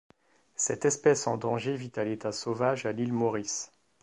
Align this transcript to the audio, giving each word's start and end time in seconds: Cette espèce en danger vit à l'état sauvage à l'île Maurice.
Cette 0.55 0.85
espèce 0.85 1.27
en 1.27 1.37
danger 1.37 1.75
vit 1.75 1.91
à 1.95 2.03
l'état 2.03 2.31
sauvage 2.31 2.87
à 2.87 2.91
l'île 2.91 3.13
Maurice. 3.13 3.71